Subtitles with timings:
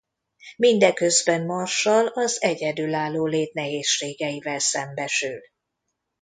[0.57, 5.39] Mindeközben Marshall az egyedülálló lét nehézségeivel szembesül.